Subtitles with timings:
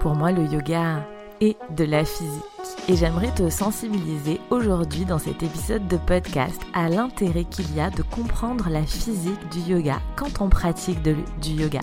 [0.00, 1.04] Pour moi, le yoga
[1.40, 2.42] est de la physique.
[2.88, 7.90] Et j'aimerais te sensibiliser aujourd'hui dans cet épisode de podcast à l'intérêt qu'il y a
[7.90, 11.80] de comprendre la physique du yoga quand on pratique du yoga.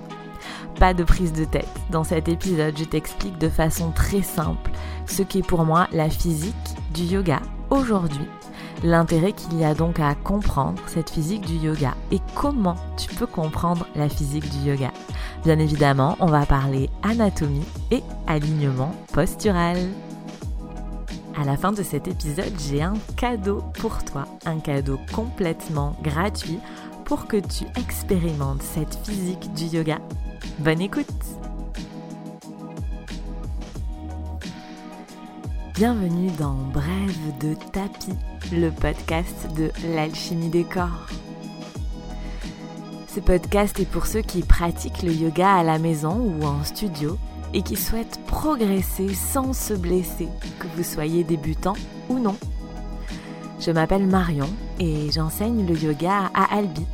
[0.79, 1.67] Pas de prise de tête.
[1.91, 4.71] Dans cet épisode, je t'explique de façon très simple
[5.07, 6.55] ce qu'est pour moi la physique
[6.93, 8.27] du yoga aujourd'hui
[8.83, 13.25] l'intérêt qu'il y a donc à comprendre cette physique du yoga et comment tu peux
[13.25, 14.91] comprendre la physique du yoga.
[15.45, 19.77] Bien évidemment, on va parler anatomie et alignement postural.
[21.39, 26.57] À la fin de cet épisode, j'ai un cadeau pour toi, un cadeau complètement gratuit
[27.03, 29.99] pour que tu expérimentes cette physique du yoga.
[30.57, 31.05] Bonne écoute
[35.75, 38.17] Bienvenue dans Brève de tapis,
[38.51, 41.05] le podcast de l'alchimie des corps.
[43.15, 47.17] Ce podcast est pour ceux qui pratiquent le yoga à la maison ou en studio
[47.53, 50.27] et qui souhaitent progresser sans se blesser,
[50.59, 51.75] que vous soyez débutant
[52.09, 52.35] ou non.
[53.61, 54.49] Je m'appelle Marion
[54.81, 56.85] et j'enseigne le yoga à Albi,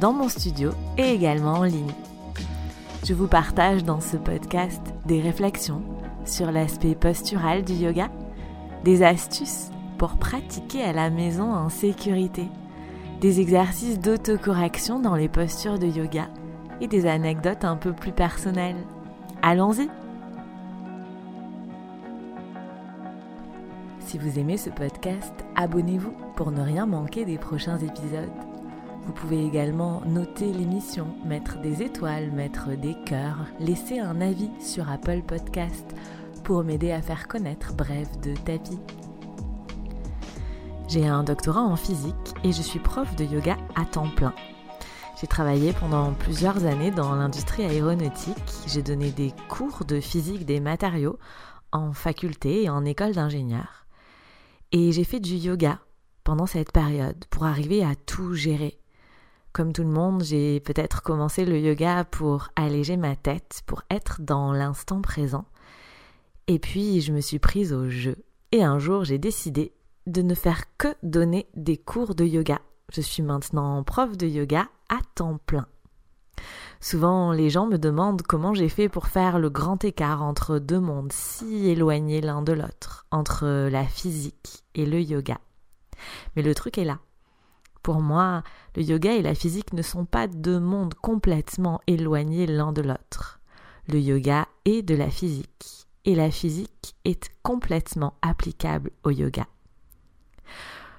[0.00, 1.92] dans mon studio et également en ligne.
[3.04, 5.82] Je vous partage dans ce podcast des réflexions
[6.24, 8.08] sur l'aspect postural du yoga
[8.82, 9.68] des astuces
[9.98, 12.48] pour pratiquer à la maison en sécurité,
[13.20, 16.28] des exercices d'autocorrection dans les postures de yoga
[16.80, 18.76] et des anecdotes un peu plus personnelles.
[19.42, 19.88] Allons-y
[24.00, 28.30] Si vous aimez ce podcast, abonnez-vous pour ne rien manquer des prochains épisodes.
[29.04, 34.90] Vous pouvez également noter l'émission, mettre des étoiles, mettre des cœurs, laisser un avis sur
[34.90, 35.94] Apple Podcast
[36.44, 38.78] pour m'aider à faire connaître Bref de tapis.
[40.88, 44.32] J'ai un doctorat en physique et je suis prof de yoga à temps plein.
[45.20, 48.36] J'ai travaillé pendant plusieurs années dans l'industrie aéronautique.
[48.68, 51.18] J'ai donné des cours de physique des matériaux
[51.72, 53.86] en faculté et en école d'ingénieur.
[54.70, 55.80] Et j'ai fait du yoga
[56.22, 58.78] pendant cette période pour arriver à tout gérer.
[59.52, 64.20] Comme tout le monde, j'ai peut-être commencé le yoga pour alléger ma tête, pour être
[64.20, 65.46] dans l'instant présent.
[66.46, 68.24] Et puis je me suis prise au jeu.
[68.52, 69.72] Et un jour j'ai décidé
[70.06, 72.60] de ne faire que donner des cours de yoga.
[72.92, 75.66] Je suis maintenant prof de yoga à temps plein.
[76.80, 80.80] Souvent les gens me demandent comment j'ai fait pour faire le grand écart entre deux
[80.80, 85.38] mondes si éloignés l'un de l'autre, entre la physique et le yoga.
[86.34, 86.98] Mais le truc est là.
[87.82, 88.42] Pour moi,
[88.74, 93.40] le yoga et la physique ne sont pas deux mondes complètement éloignés l'un de l'autre.
[93.88, 99.46] Le yoga est de la physique et la physique est complètement applicable au yoga.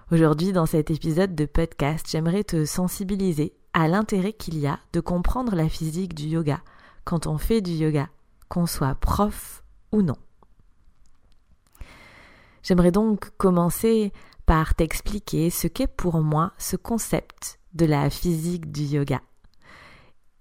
[0.10, 5.02] Aujourd'hui, dans cet épisode de podcast, j'aimerais te sensibiliser à l'intérêt qu'il y a de
[5.02, 6.62] comprendre la physique du yoga
[7.04, 8.08] quand on fait du yoga,
[8.48, 10.16] qu'on soit prof ou non.
[12.64, 14.14] J'aimerais donc commencer
[14.46, 19.20] par t'expliquer ce qu'est pour moi ce concept de la physique du yoga.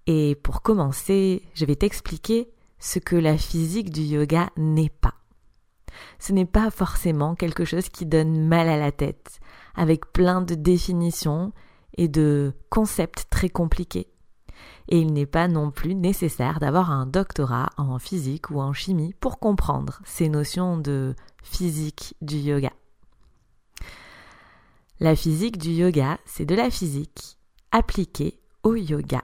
[0.05, 5.16] Et pour commencer, je vais t'expliquer ce que la physique du yoga n'est pas.
[6.19, 9.39] Ce n'est pas forcément quelque chose qui donne mal à la tête,
[9.75, 11.53] avec plein de définitions
[11.97, 14.07] et de concepts très compliqués.
[14.89, 19.13] Et il n'est pas non plus nécessaire d'avoir un doctorat en physique ou en chimie
[19.19, 22.71] pour comprendre ces notions de physique du yoga.
[24.99, 27.37] La physique du yoga, c'est de la physique
[27.71, 29.21] appliquée au yoga.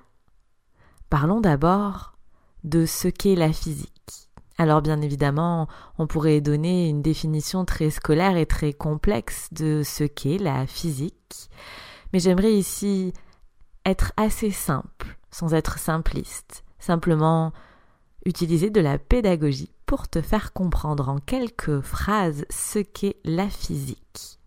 [1.10, 2.14] Parlons d'abord
[2.64, 3.93] de ce qu'est la physique.
[4.58, 10.04] Alors bien évidemment, on pourrait donner une définition très scolaire et très complexe de ce
[10.04, 11.50] qu'est la physique,
[12.12, 13.14] mais j'aimerais ici
[13.86, 17.52] être assez simple, sans être simpliste, simplement
[18.26, 24.40] utiliser de la pédagogie pour te faire comprendre en quelques phrases ce qu'est la physique.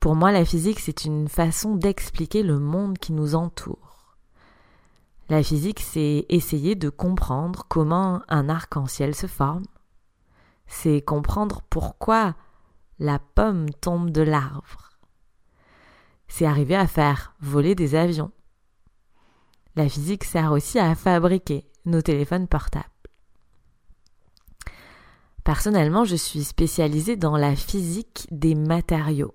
[0.00, 3.91] Pour moi, la physique, c'est une façon d'expliquer le monde qui nous entoure.
[5.28, 9.64] La physique, c'est essayer de comprendre comment un arc-en-ciel se forme.
[10.66, 12.34] C'est comprendre pourquoi
[12.98, 14.90] la pomme tombe de l'arbre.
[16.28, 18.30] C'est arriver à faire voler des avions.
[19.76, 22.86] La physique sert aussi à fabriquer nos téléphones portables.
[25.44, 29.34] Personnellement, je suis spécialisée dans la physique des matériaux.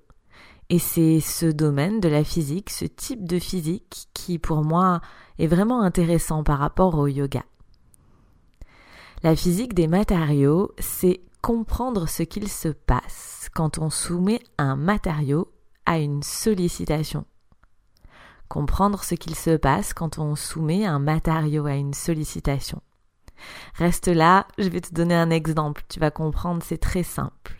[0.70, 5.00] Et c'est ce domaine de la physique, ce type de physique qui pour moi
[5.40, 7.44] est vraiment intéressant par rapport au yoga.
[9.24, 15.50] La physique des matériaux, c'est comprendre ce qu'il se passe quand on soumet un matériau
[15.86, 17.26] à une sollicitation.
[18.50, 22.82] Comprendre ce qu'il se passe quand on soumet un matériau à une sollicitation.
[23.76, 27.58] Reste là, je vais te donner un exemple, tu vas comprendre, c'est très simple.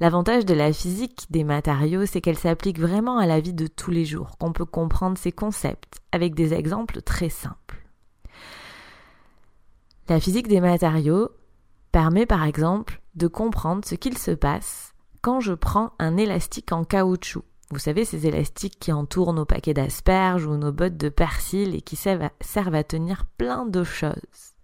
[0.00, 3.90] L'avantage de la physique des matériaux, c'est qu'elle s'applique vraiment à la vie de tous
[3.90, 7.84] les jours, qu'on peut comprendre ses concepts avec des exemples très simples.
[10.08, 11.30] La physique des matériaux
[11.90, 16.84] permet par exemple de comprendre ce qu'il se passe quand je prends un élastique en
[16.84, 17.44] caoutchouc.
[17.70, 21.82] Vous savez, ces élastiques qui entourent nos paquets d'asperges ou nos bottes de persil et
[21.82, 22.30] qui servent
[22.74, 24.54] à, tenir plein de choses.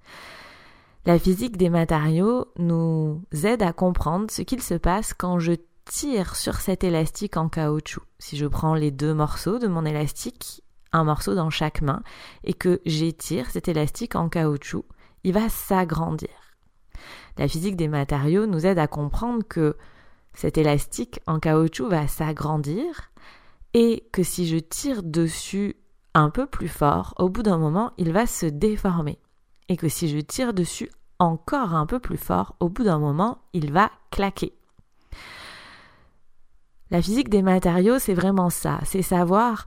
[1.06, 5.53] La physique des matériaux nous aide à comprendre ce qu'il se passe quand je
[5.85, 8.01] tire sur cet élastique en caoutchouc.
[8.19, 10.62] Si je prends les deux morceaux de mon élastique,
[10.93, 12.03] un morceau dans chaque main,
[12.43, 14.87] et que j'étire cet élastique en caoutchouc,
[15.25, 16.31] il va s'agrandir.
[17.37, 19.77] La physique des matériaux nous aide à comprendre que
[20.33, 23.11] cet élastique en caoutchouc va s'agrandir
[23.75, 25.77] et que si je tire dessus
[26.15, 29.19] un peu plus fort, au bout d'un moment, il va se déformer
[29.69, 33.38] et que si je tire dessus encore un peu plus fort, au bout d'un moment,
[33.52, 34.52] il va claquer.
[36.90, 39.66] La physique des matériaux, c'est vraiment ça, c'est savoir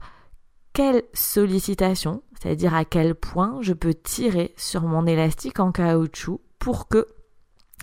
[0.72, 6.88] quelle sollicitation, c'est-à-dire à quel point je peux tirer sur mon élastique en caoutchouc pour
[6.88, 7.06] que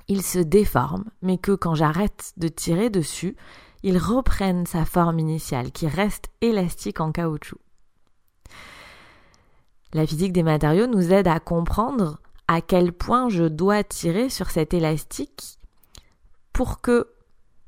[0.08, 3.36] il se déforme, mais que quand j'arrête de tirer dessus,
[3.84, 7.60] il reprenne sa forme initiale, qui reste élastique en caoutchouc.
[9.94, 14.50] La physique des matériaux nous aide à comprendre à quel point je dois tirer sur
[14.52, 15.60] cet élastique
[16.54, 17.08] pour que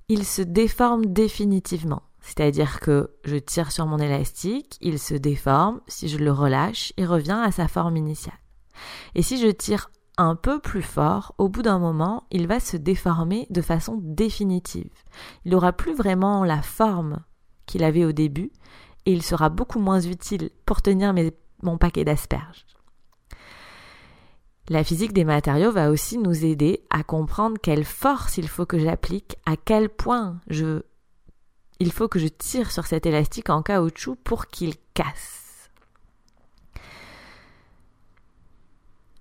[0.09, 2.03] il se déforme définitivement.
[2.21, 7.05] C'est-à-dire que je tire sur mon élastique, il se déforme, si je le relâche, il
[7.05, 8.37] revient à sa forme initiale.
[9.15, 12.75] Et si je tire un peu plus fort, au bout d'un moment, il va se
[12.75, 14.91] déformer de façon définitive.
[15.45, 17.19] Il n'aura plus vraiment la forme
[17.65, 18.51] qu'il avait au début
[19.05, 21.13] et il sera beaucoup moins utile pour tenir
[21.61, 22.65] mon paquet d'asperges.
[24.69, 28.79] La physique des matériaux va aussi nous aider à comprendre quelle force il faut que
[28.79, 30.81] j'applique, à quel point je
[31.79, 35.69] il faut que je tire sur cet élastique en caoutchouc pour qu'il casse.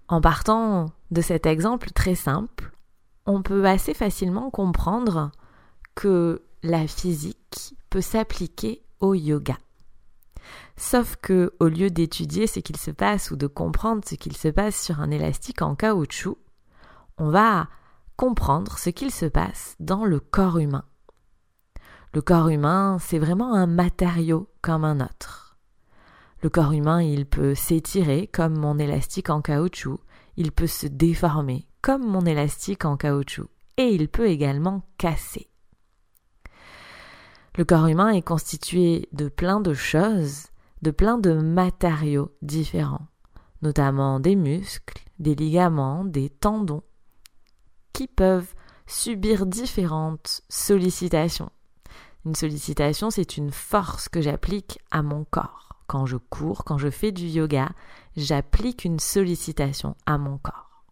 [0.08, 2.72] En partant de cet exemple très simple,
[3.26, 5.32] on peut assez facilement comprendre
[5.94, 9.58] que la physique peut s'appliquer au yoga.
[10.76, 14.48] Sauf que, au lieu d'étudier ce qu'il se passe ou de comprendre ce qu'il se
[14.48, 16.38] passe sur un élastique en caoutchouc,
[17.18, 17.68] on va
[18.16, 20.84] comprendre ce qu'il se passe dans le corps humain.
[22.12, 25.56] Le corps humain, c'est vraiment un matériau comme un autre.
[26.42, 29.98] Le corps humain, il peut s'étirer comme mon élastique en caoutchouc,
[30.36, 35.48] il peut se déformer comme mon élastique en caoutchouc, et il peut également casser.
[37.56, 40.48] Le corps humain est constitué de plein de choses,
[40.86, 43.08] de plein de matériaux différents,
[43.60, 46.84] notamment des muscles, des ligaments, des tendons,
[47.92, 48.54] qui peuvent
[48.86, 51.50] subir différentes sollicitations.
[52.24, 55.70] Une sollicitation, c'est une force que j'applique à mon corps.
[55.88, 57.70] Quand je cours, quand je fais du yoga,
[58.16, 60.84] j'applique une sollicitation à mon corps.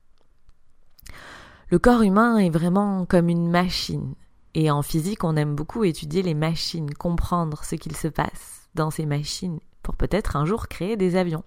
[1.68, 4.16] Le corps humain est vraiment comme une machine.
[4.54, 8.90] Et en physique, on aime beaucoup étudier les machines, comprendre ce qu'il se passe dans
[8.90, 11.44] ces machines pour peut-être un jour créer des avions.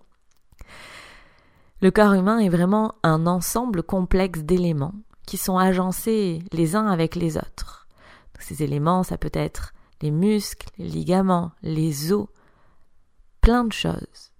[1.81, 4.95] Le corps humain est vraiment un ensemble complexe d'éléments
[5.25, 7.87] qui sont agencés les uns avec les autres.
[8.39, 12.27] ces éléments, ça peut être les muscles, les ligaments, les os,
[13.41, 14.31] plein de choses.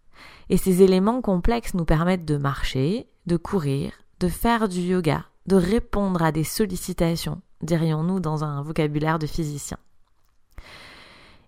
[0.50, 5.56] Et ces éléments complexes nous permettent de marcher, de courir, de faire du yoga, de
[5.56, 9.78] répondre à des sollicitations, dirions-nous dans un vocabulaire de physicien.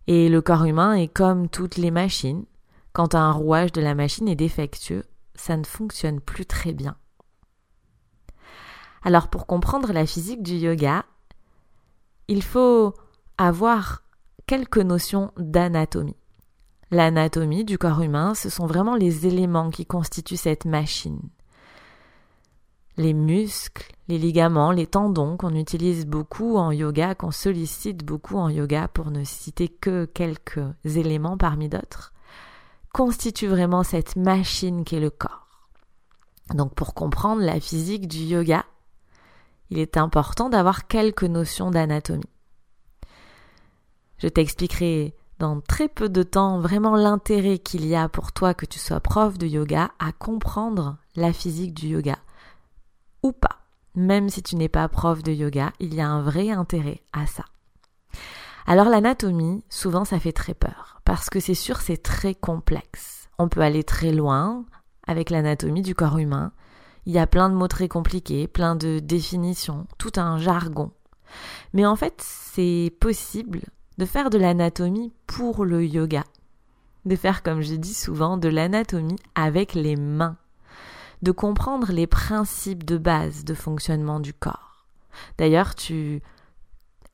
[0.10, 2.44] Et le corps humain est comme toutes les machines.
[2.94, 5.04] Quand un rouage de la machine est défectueux,
[5.36, 6.98] ça ne fonctionne plus très bien.
[9.04, 11.06] Alors pour comprendre la physique du yoga,
[12.28, 12.96] il faut
[13.38, 14.02] avoir
[14.48, 16.18] quelques notions d'anatomie.
[16.90, 21.22] L'anatomie du corps humain, ce sont vraiment les éléments qui constituent cette machine
[23.00, 28.50] les muscles, les ligaments, les tendons qu'on utilise beaucoup en yoga, qu'on sollicite beaucoup en
[28.50, 32.12] yoga pour ne citer que quelques éléments parmi d'autres,
[32.94, 35.48] constituent vraiment cette machine qu'est le corps.
[36.54, 38.66] Donc pour comprendre la physique du yoga,
[39.70, 42.24] il est important d'avoir quelques notions d'anatomie.
[44.18, 48.66] Je t'expliquerai dans très peu de temps vraiment l'intérêt qu'il y a pour toi que
[48.66, 52.18] tu sois prof de yoga à comprendre la physique du yoga
[53.24, 53.60] ou pas.
[53.96, 57.26] Même si tu n'es pas prof de yoga, il y a un vrai intérêt à
[57.26, 57.46] ça.
[58.66, 63.30] Alors l'anatomie, souvent ça fait très peur, parce que c'est sûr c'est très complexe.
[63.40, 64.66] On peut aller très loin
[65.08, 66.52] avec l'anatomie du corps humain.
[67.06, 70.92] Il y a plein de mots très compliqués, plein de définitions, tout un jargon.
[71.74, 73.62] Mais en fait, c'est possible
[73.98, 76.24] de faire de l'anatomie pour le yoga.
[77.06, 80.38] De faire, comme je dis souvent, de l'anatomie avec les mains.
[81.22, 84.86] De comprendre les principes de base de fonctionnement du corps.
[85.38, 86.22] D'ailleurs, tu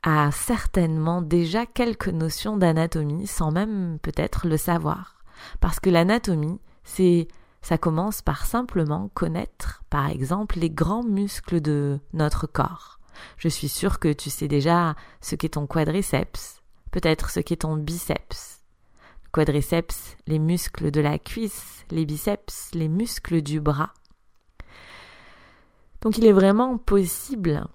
[0.04, 5.16] as certainement déjà quelques notions d'anatomie sans même peut-être le savoir.
[5.60, 7.28] Parce que l'anatomie, c'est
[7.62, 13.00] ça commence par simplement connaître, par exemple, les grands muscles de notre corps.
[13.38, 17.76] Je suis sûre que tu sais déjà ce qu'est ton quadriceps, peut-être ce qu'est ton
[17.76, 18.55] biceps.
[19.36, 23.92] Quadriceps, les muscles de la cuisse, les biceps, les muscles du bras.
[26.00, 27.68] Donc il est vraiment possible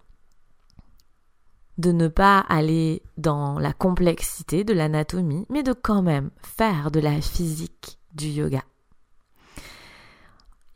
[1.76, 6.98] de ne pas aller dans la complexité de l'anatomie, mais de quand même faire de
[6.98, 8.62] la physique du yoga.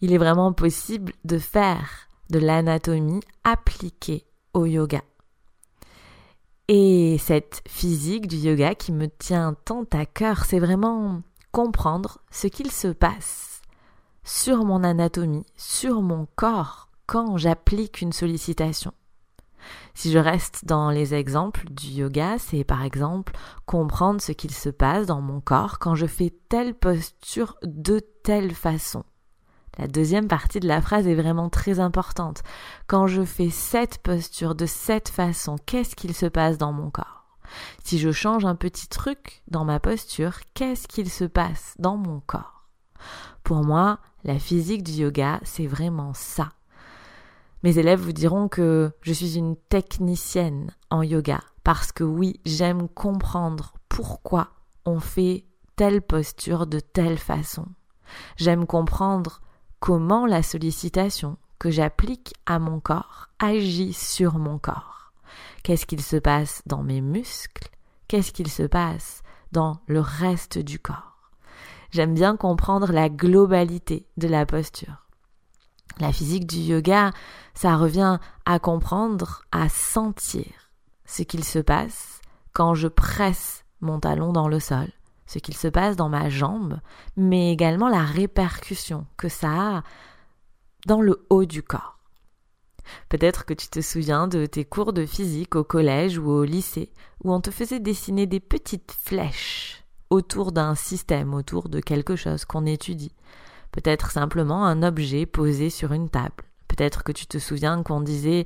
[0.03, 5.01] Il est vraiment possible de faire de l'anatomie appliquée au yoga.
[6.69, 11.21] Et cette physique du yoga qui me tient tant à cœur, c'est vraiment
[11.53, 13.61] comprendre ce qu'il se passe
[14.25, 18.95] sur mon anatomie, sur mon corps, quand j'applique une sollicitation.
[19.93, 23.35] Si je reste dans les exemples du yoga, c'est par exemple
[23.67, 28.55] comprendre ce qu'il se passe dans mon corps quand je fais telle posture de telle
[28.55, 29.05] façon.
[29.79, 32.43] La deuxième partie de la phrase est vraiment très importante.
[32.87, 37.25] Quand je fais cette posture de cette façon, qu'est-ce qu'il se passe dans mon corps?
[37.83, 42.21] Si je change un petit truc dans ma posture, qu'est-ce qu'il se passe dans mon
[42.21, 42.69] corps?
[43.43, 46.51] Pour moi, la physique du yoga, c'est vraiment ça.
[47.63, 52.89] Mes élèves vous diront que je suis une technicienne en yoga parce que oui, j'aime
[52.89, 54.51] comprendre pourquoi
[54.85, 57.67] on fait telle posture de telle façon.
[58.37, 59.41] J'aime comprendre
[59.85, 65.13] comment la sollicitation que j'applique à mon corps agit sur mon corps.
[65.63, 67.69] Qu'est-ce qu'il se passe dans mes muscles?
[68.09, 69.23] Qu'est-ce qu'il se passe
[69.53, 71.33] dans le reste du corps?
[71.91, 75.05] J'aime bien comprendre la globalité de la posture.
[76.01, 77.11] La physique du yoga,
[77.53, 80.47] ça revient à comprendre, à sentir
[81.05, 82.23] ce qu'il se passe
[82.55, 84.89] quand je presse mon talon dans le sol,
[85.27, 86.81] ce qu'il se passe dans ma jambe,
[87.17, 89.83] mais également la répercussion que ça a
[90.87, 91.99] dans le haut du corps.
[93.09, 96.93] Peut-être que tu te souviens de tes cours de physique au collège ou au lycée,
[97.23, 102.45] où on te faisait dessiner des petites flèches autour d'un système, autour de quelque chose
[102.45, 103.15] qu'on étudie.
[103.73, 106.45] Peut-être simplement un objet posé sur une table.
[106.69, 108.45] Peut-être que tu te souviens qu'on disait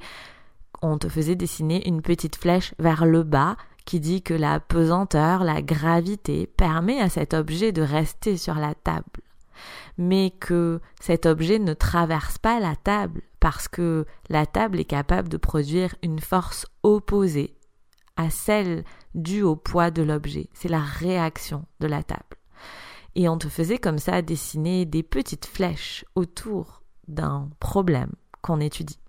[0.80, 3.56] on te faisait dessiner une petite flèche vers le bas
[3.88, 8.74] qui dit que la pesanteur, la gravité permet à cet objet de rester sur la
[8.74, 9.22] table,
[9.96, 15.30] mais que cet objet ne traverse pas la table parce que la table est capable
[15.30, 17.56] de produire une force opposée
[18.18, 20.50] à celle due au poids de l'objet.
[20.52, 22.36] C'est la réaction de la table.
[23.14, 29.00] Et on te faisait comme ça dessiner des petites flèches autour d'un problème qu'on étudie.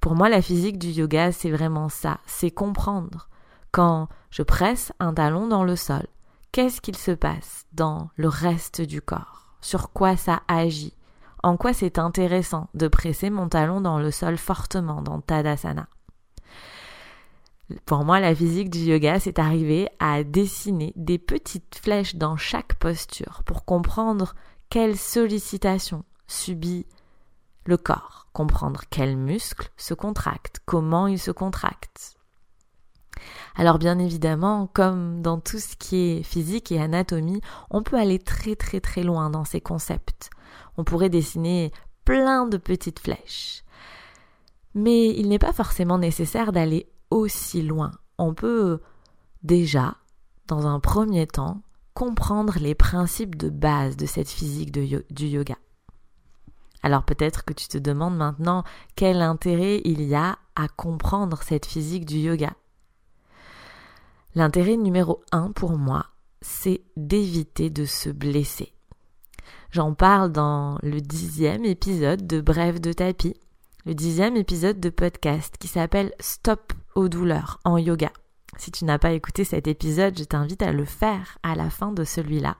[0.00, 3.28] Pour moi, la physique du yoga, c'est vraiment ça, c'est comprendre
[3.76, 6.06] quand je presse un talon dans le sol,
[6.50, 9.48] qu'est-ce qu'il se passe dans le reste du corps?
[9.60, 10.94] Sur quoi ça agit?
[11.42, 15.88] En quoi c'est intéressant de presser mon talon dans le sol fortement dans Tadasana?
[17.84, 22.76] Pour moi, la physique du yoga, c'est arriver à dessiner des petites flèches dans chaque
[22.76, 24.34] posture pour comprendre
[24.70, 26.86] quelle sollicitation subit
[27.66, 32.15] le corps, comprendre quels muscles se contractent, comment ils se contractent,
[33.54, 38.18] alors bien évidemment, comme dans tout ce qui est physique et anatomie, on peut aller
[38.18, 40.30] très très très loin dans ces concepts.
[40.76, 41.72] On pourrait dessiner
[42.04, 43.64] plein de petites flèches.
[44.74, 47.92] Mais il n'est pas forcément nécessaire d'aller aussi loin.
[48.18, 48.80] On peut
[49.42, 49.96] déjà,
[50.48, 51.62] dans un premier temps,
[51.94, 55.56] comprendre les principes de base de cette physique du yoga.
[56.82, 58.64] Alors peut-être que tu te demandes maintenant
[58.96, 62.52] quel intérêt il y a à comprendre cette physique du yoga.
[64.36, 66.04] L'intérêt numéro un pour moi,
[66.42, 68.74] c'est d'éviter de se blesser.
[69.70, 73.34] J'en parle dans le dixième épisode de Bref de tapis,
[73.86, 78.12] le dixième épisode de podcast qui s'appelle Stop aux douleurs en yoga.
[78.58, 81.92] Si tu n'as pas écouté cet épisode, je t'invite à le faire à la fin
[81.92, 82.58] de celui-là.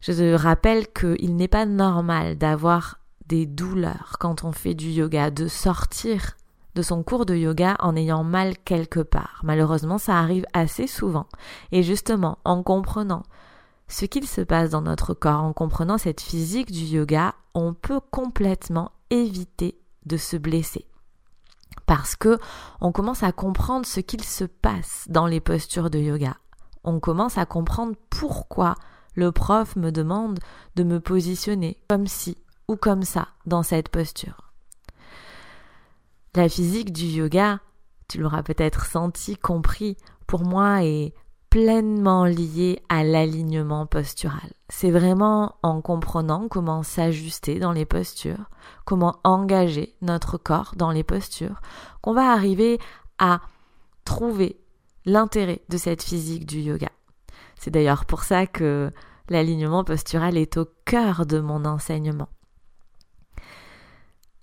[0.00, 5.30] Je te rappelle qu'il n'est pas normal d'avoir des douleurs quand on fait du yoga,
[5.30, 6.34] de sortir
[6.74, 9.40] de son cours de yoga en ayant mal quelque part.
[9.42, 11.26] Malheureusement, ça arrive assez souvent.
[11.72, 13.22] Et justement, en comprenant
[13.88, 18.00] ce qu'il se passe dans notre corps en comprenant cette physique du yoga, on peut
[18.10, 20.86] complètement éviter de se blesser.
[21.86, 22.38] Parce que
[22.80, 26.36] on commence à comprendre ce qu'il se passe dans les postures de yoga.
[26.84, 28.76] On commence à comprendre pourquoi
[29.14, 30.38] le prof me demande
[30.76, 34.49] de me positionner comme ci ou comme ça dans cette posture.
[36.36, 37.58] La physique du yoga,
[38.08, 39.96] tu l'auras peut-être senti, compris,
[40.28, 41.12] pour moi est
[41.50, 44.52] pleinement liée à l'alignement postural.
[44.68, 48.48] C'est vraiment en comprenant comment s'ajuster dans les postures,
[48.84, 51.60] comment engager notre corps dans les postures,
[52.00, 52.78] qu'on va arriver
[53.18, 53.40] à
[54.04, 54.60] trouver
[55.04, 56.90] l'intérêt de cette physique du yoga.
[57.56, 58.92] C'est d'ailleurs pour ça que
[59.28, 62.28] l'alignement postural est au cœur de mon enseignement.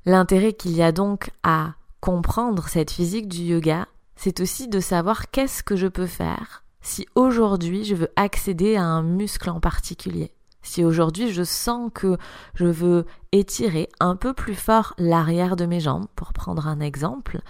[0.08, 5.32] L'intérêt qu'il y a donc à comprendre cette physique du yoga, c'est aussi de savoir
[5.32, 10.32] qu'est-ce que je peux faire si aujourd'hui je veux accéder à un muscle en particulier.
[10.62, 12.16] Si aujourd'hui je sens que
[12.54, 17.42] je veux étirer un peu plus fort l'arrière de mes jambes, pour prendre un exemple,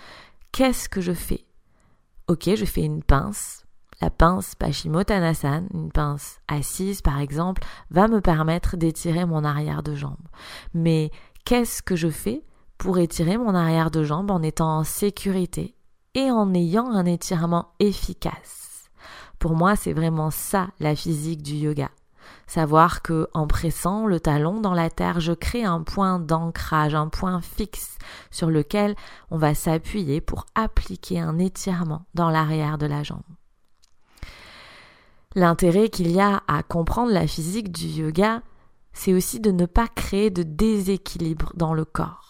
[0.52, 1.46] qu'est-ce que je fais?
[2.28, 3.66] Ok, je fais une pince.
[4.02, 7.62] La pince Paschimottanasana, une pince assise par exemple,
[7.92, 10.18] va me permettre d'étirer mon arrière de jambe.
[10.74, 11.12] Mais
[11.46, 12.42] qu'est-ce que je fais
[12.78, 15.76] pour étirer mon arrière de jambe en étant en sécurité
[16.14, 18.90] et en ayant un étirement efficace.
[19.40, 21.90] Pour moi, c'est vraiment ça la physique du yoga.
[22.48, 27.08] Savoir que en pressant le talon dans la terre, je crée un point d'ancrage, un
[27.08, 27.98] point fixe
[28.32, 28.96] sur lequel
[29.32, 33.22] on va s'appuyer pour appliquer un étirement dans l'arrière de la jambe.
[35.36, 38.42] L'intérêt qu'il y a à comprendre la physique du yoga,
[38.94, 42.27] c'est aussi de ne pas créer de déséquilibre dans le corps.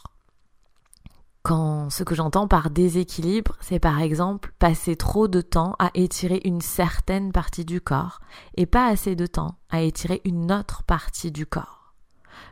[1.47, 6.41] Quand ce que j'entends par déséquilibre, c'est par exemple passer trop de temps à étirer
[6.43, 8.19] une certaine partie du corps
[8.57, 11.93] et pas assez de temps à étirer une autre partie du corps.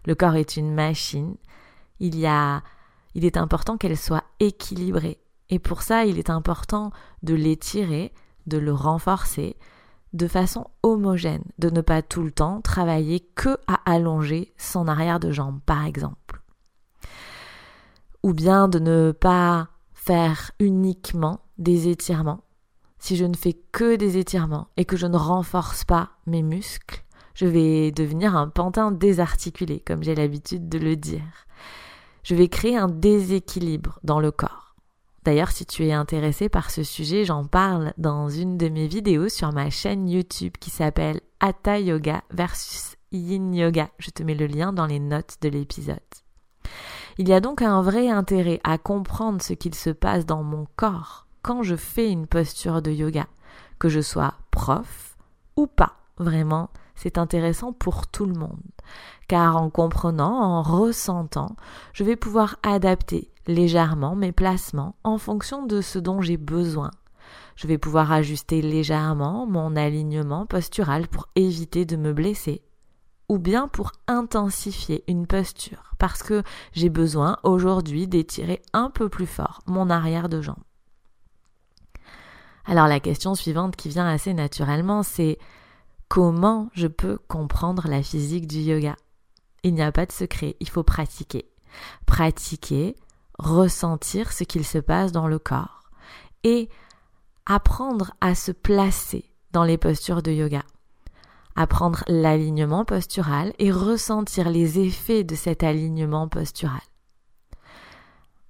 [0.06, 1.36] Le corps est une machine,
[2.00, 2.64] il y a
[3.16, 5.20] il est important qu'elle soit équilibrée.
[5.50, 6.92] Et pour ça, il est important
[7.22, 8.14] de l'étirer,
[8.48, 9.58] de le renforcer
[10.14, 15.20] de façon homogène, de ne pas tout le temps travailler que à allonger son arrière
[15.20, 16.45] de jambe par exemple
[18.26, 22.42] ou bien de ne pas faire uniquement des étirements.
[22.98, 27.04] Si je ne fais que des étirements et que je ne renforce pas mes muscles,
[27.36, 31.46] je vais devenir un pantin désarticulé, comme j'ai l'habitude de le dire.
[32.24, 34.76] Je vais créer un déséquilibre dans le corps.
[35.24, 39.30] D'ailleurs, si tu es intéressé par ce sujet, j'en parle dans une de mes vidéos
[39.30, 43.92] sur ma chaîne YouTube qui s'appelle Hatha Yoga versus Yin Yoga.
[44.00, 46.00] Je te mets le lien dans les notes de l'épisode.
[47.18, 50.68] Il y a donc un vrai intérêt à comprendre ce qu'il se passe dans mon
[50.76, 53.28] corps quand je fais une posture de yoga,
[53.80, 55.16] que je sois prof
[55.56, 55.94] ou pas.
[56.18, 58.60] Vraiment, c'est intéressant pour tout le monde.
[59.30, 61.56] Car en comprenant, en ressentant,
[61.94, 66.92] je vais pouvoir adapter légèrement mes placements en fonction de ce dont j'ai besoin.
[67.56, 72.62] Je vais pouvoir ajuster légèrement mon alignement postural pour éviter de me blesser
[73.28, 79.26] ou bien pour intensifier une posture, parce que j'ai besoin aujourd'hui d'étirer un peu plus
[79.26, 80.64] fort mon arrière de jambe.
[82.66, 85.38] Alors la question suivante qui vient assez naturellement, c'est
[86.08, 88.96] comment je peux comprendre la physique du yoga?
[89.64, 91.50] Il n'y a pas de secret, il faut pratiquer.
[92.06, 92.96] Pratiquer,
[93.38, 95.82] ressentir ce qu'il se passe dans le corps
[96.44, 96.70] et
[97.46, 100.64] apprendre à se placer dans les postures de yoga
[101.56, 106.82] apprendre l'alignement postural et ressentir les effets de cet alignement postural.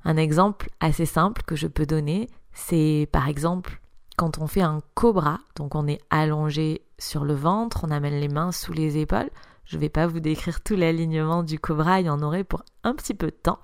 [0.04, 3.82] Un exemple assez simple que je peux donner, c'est par exemple
[4.18, 8.30] quand on fait un cobra, donc on est allongé sur le ventre, on amène les
[8.30, 9.30] mains sous les épaules.
[9.66, 12.64] Je ne vais pas vous décrire tout l'alignement du cobra, il y en aurait pour
[12.84, 13.60] un petit peu de temps.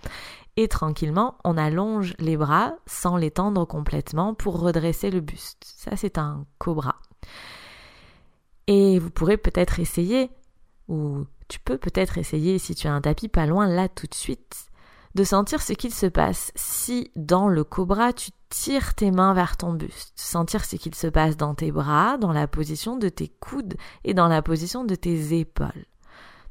[0.57, 5.63] Et tranquillement, on allonge les bras sans les tendre complètement pour redresser le buste.
[5.63, 6.95] Ça, c'est un cobra.
[8.67, 10.29] Et vous pourrez peut-être essayer,
[10.87, 14.13] ou tu peux peut-être essayer si tu as un tapis pas loin là tout de
[14.13, 14.67] suite,
[15.15, 19.57] de sentir ce qu'il se passe si dans le cobra tu tires tes mains vers
[19.57, 23.27] ton buste, sentir ce qu'il se passe dans tes bras, dans la position de tes
[23.27, 25.85] coudes et dans la position de tes épaules,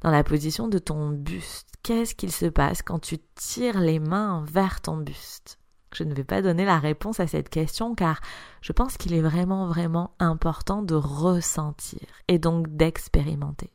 [0.02, 1.68] dans la position de ton buste.
[1.82, 5.59] Qu'est-ce qu'il se passe quand tu tires les mains vers ton buste?
[5.92, 8.20] Je ne vais pas donner la réponse à cette question car
[8.60, 13.70] je pense qu'il est vraiment vraiment important de ressentir et donc d'expérimenter.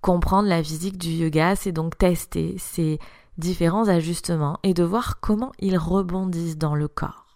[0.00, 2.98] Comprendre la physique du yoga, c'est donc tester ces
[3.38, 7.26] différents ajustements et de voir comment ils rebondissent dans le corps.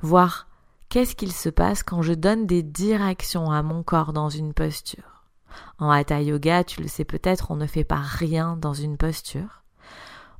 [0.00, 0.48] Voir
[0.88, 5.24] qu'est-ce qu'il se passe quand je donne des directions à mon corps dans une posture.
[5.78, 9.59] En hatha yoga, tu le sais peut-être, on ne fait pas rien dans une posture.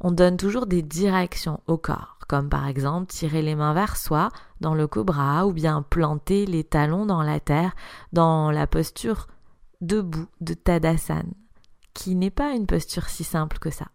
[0.01, 4.31] On donne toujours des directions au corps, comme par exemple tirer les mains vers soi
[4.61, 7.75] dans le cobra ou bien planter les talons dans la terre
[8.13, 9.27] dans la posture
[9.81, 11.25] debout de Tadasana,
[11.93, 13.89] qui n'est pas une posture si simple que ça.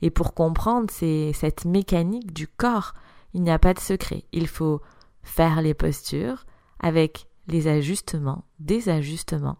[0.00, 2.94] Et pour comprendre cette mécanique du corps,
[3.34, 4.24] il n'y a pas de secret.
[4.32, 4.80] Il faut
[5.22, 6.44] faire les postures
[6.80, 9.58] avec les ajustements, des ajustements,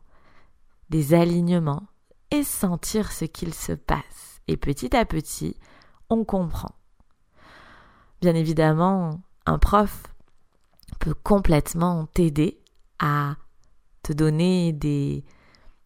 [0.91, 1.85] des alignements
[2.31, 4.32] et sentir ce qu'il se passe.
[4.49, 5.57] Et petit à petit,
[6.11, 6.75] on comprend.
[8.21, 10.05] Bien évidemment, un prof
[11.01, 12.61] peut complètement t'aider
[12.99, 13.37] à
[14.03, 15.25] te donner des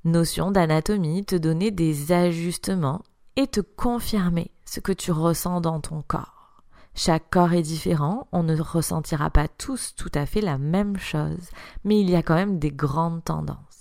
[0.05, 3.03] notions d'anatomie, te donner des ajustements
[3.37, 6.63] et te confirmer ce que tu ressens dans ton corps.
[6.95, 11.51] Chaque corps est différent, on ne ressentira pas tous tout à fait la même chose,
[11.85, 13.76] mais il y a quand même des grandes tendances.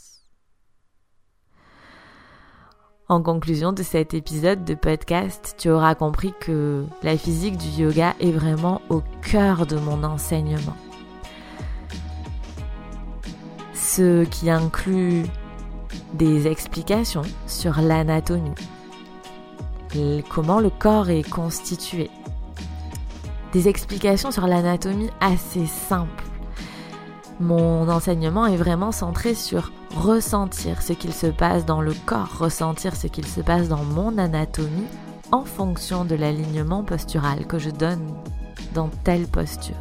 [3.07, 8.15] En conclusion de cet épisode de podcast, tu auras compris que la physique du yoga
[8.19, 10.75] est vraiment au cœur de mon enseignement.
[13.75, 15.21] Ce qui inclut
[16.15, 18.55] des explications sur l'anatomie,
[20.27, 22.09] comment le corps est constitué.
[23.53, 26.23] Des explications sur l'anatomie assez simples.
[27.41, 32.95] Mon enseignement est vraiment centré sur ressentir ce qu'il se passe dans le corps, ressentir
[32.95, 34.87] ce qu'il se passe dans mon anatomie
[35.33, 38.13] en fonction de l'alignement postural que je donne
[38.73, 39.75] dans telle posture.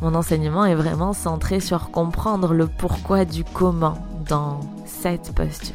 [0.00, 3.98] Mon enseignement est vraiment centré sur comprendre le pourquoi du comment
[4.28, 5.74] dans cette posture.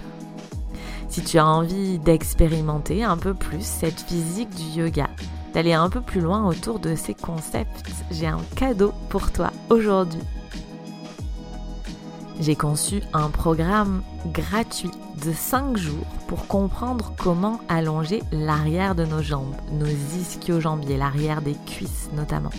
[1.10, 5.10] Si tu as envie d'expérimenter un peu plus cette physique du yoga,
[5.54, 10.24] d'aller un peu plus loin autour de ces concepts, j'ai un cadeau pour toi aujourd'hui.
[12.40, 14.02] J'ai conçu un programme
[14.34, 14.92] gratuit
[15.24, 21.56] de 5 jours pour comprendre comment allonger l'arrière de nos jambes, nos ischio-jambiers, l'arrière des
[21.66, 22.50] cuisses notamment.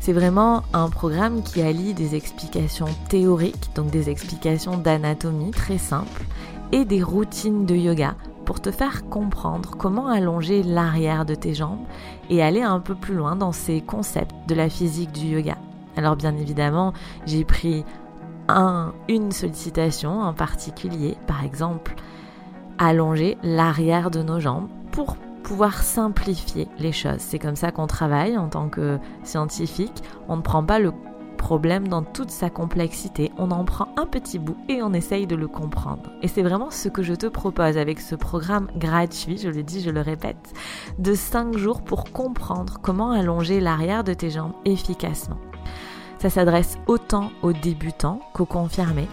[0.00, 6.24] C'est vraiment un programme qui allie des explications théoriques, donc des explications d'anatomie très simples,
[6.70, 11.84] et des routines de yoga pour te faire comprendre comment allonger l'arrière de tes jambes
[12.30, 15.56] et aller un peu plus loin dans ces concepts de la physique du yoga.
[15.96, 16.92] Alors bien évidemment,
[17.26, 17.84] j'ai pris
[18.48, 21.94] un, une sollicitation en particulier, par exemple,
[22.78, 27.20] allonger l'arrière de nos jambes pour pouvoir simplifier les choses.
[27.20, 30.02] C'est comme ça qu'on travaille en tant que scientifique.
[30.28, 30.92] On ne prend pas le
[31.38, 35.36] problème dans toute sa complexité, on en prend un petit bout et on essaye de
[35.36, 36.10] le comprendre.
[36.20, 39.80] Et c'est vraiment ce que je te propose avec ce programme gratuit, je le dis,
[39.80, 40.52] je le répète,
[40.98, 45.38] de 5 jours pour comprendre comment allonger l'arrière de tes jambes efficacement.
[46.18, 49.08] Ça s'adresse autant aux débutants qu'aux confirmés.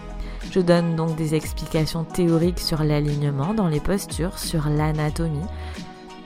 [0.50, 5.46] Je donne donc des explications théoriques sur l'alignement dans les postures, sur l'anatomie,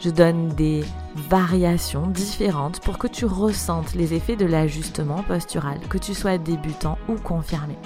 [0.01, 0.83] je donne des
[1.15, 6.97] variations différentes pour que tu ressentes les effets de l'ajustement postural, que tu sois débutant
[7.09, 7.77] ou confirmé.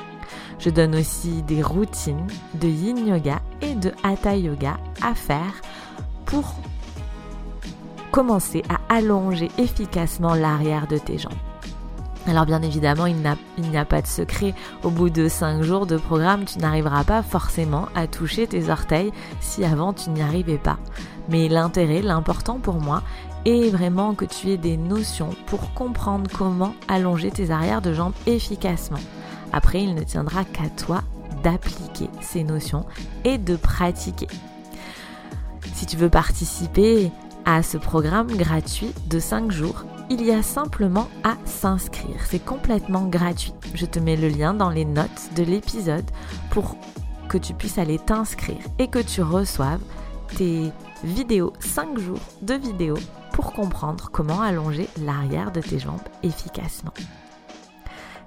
[0.61, 5.61] Je donne aussi des routines de yin yoga et de hatha yoga à faire
[6.25, 6.55] pour
[8.13, 11.33] commencer à allonger efficacement l'arrière de tes jambes.
[12.27, 13.17] Alors bien évidemment, il
[13.59, 14.55] n'y a pas de secret.
[14.83, 19.13] Au bout de 5 jours de programme, tu n'arriveras pas forcément à toucher tes orteils
[19.41, 20.79] si avant tu n'y arrivais pas.
[21.29, 23.03] Mais l'intérêt, l'important pour moi,
[23.45, 28.15] est vraiment que tu aies des notions pour comprendre comment allonger tes arrières de jambes
[28.27, 29.01] efficacement.
[29.53, 31.03] Après, il ne tiendra qu'à toi
[31.43, 32.87] d'appliquer ces notions
[33.25, 34.29] et de pratiquer.
[35.75, 37.11] Si tu veux participer
[37.45, 42.21] à ce programme gratuit de 5 jours, il y a simplement à s'inscrire.
[42.27, 43.55] C'est complètement gratuit.
[43.75, 46.09] Je te mets le lien dans les notes de l'épisode
[46.51, 46.77] pour
[47.29, 49.81] que tu puisses aller t'inscrire et que tu reçoives
[50.37, 50.71] tes
[51.03, 52.99] vidéos, 5 jours de vidéos
[53.33, 56.93] pour comprendre comment allonger l'arrière de tes jambes efficacement.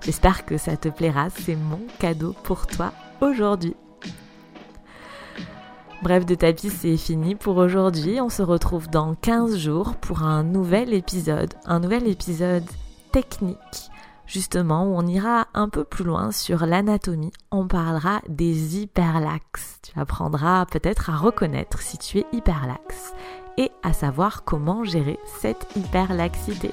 [0.04, 3.76] J'espère que ça te plaira, c'est mon cadeau pour toi aujourd'hui.
[6.04, 8.22] Bref de tapis, c'est fini pour aujourd'hui.
[8.22, 12.64] On se retrouve dans 15 jours pour un nouvel épisode, un nouvel épisode
[13.12, 13.90] technique,
[14.28, 17.32] justement, où on ira un peu plus loin sur l'anatomie.
[17.52, 19.80] On parlera des hyperlaxes.
[19.82, 23.14] Tu apprendras peut-être à reconnaître si tu es hyperlaxe
[23.58, 26.72] et à savoir comment gérer cette hyperlaxité.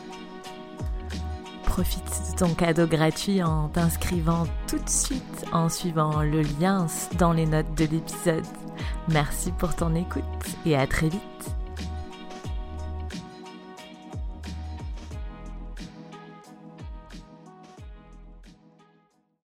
[1.75, 6.87] Profite de ton cadeau gratuit en t'inscrivant tout de suite en suivant le lien
[7.19, 8.47] dans les notes de l'épisode.
[9.09, 10.23] Merci pour ton écoute
[10.65, 11.57] et à très vite.